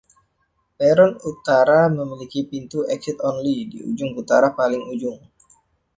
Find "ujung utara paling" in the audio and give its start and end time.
3.89-4.81